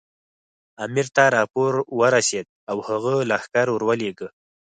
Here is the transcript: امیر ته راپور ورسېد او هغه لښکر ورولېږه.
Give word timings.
امیر 0.85 1.07
ته 1.15 1.23
راپور 1.37 1.71
ورسېد 1.99 2.47
او 2.69 2.77
هغه 2.87 3.13
لښکر 3.29 3.67
ورولېږه. 3.71 4.27